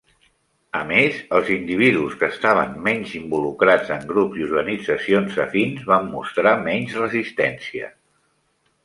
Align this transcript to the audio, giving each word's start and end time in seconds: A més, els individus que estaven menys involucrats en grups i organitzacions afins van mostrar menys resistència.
A 0.77 0.79
més, 0.91 1.17
els 1.39 1.49
individus 1.55 2.15
que 2.21 2.29
estaven 2.35 2.73
menys 2.87 3.11
involucrats 3.19 3.91
en 3.97 4.07
grups 4.13 4.39
i 4.39 4.47
organitzacions 4.47 5.37
afins 5.45 5.85
van 5.93 6.09
mostrar 6.15 6.55
menys 6.71 6.97
resistència. 7.03 7.93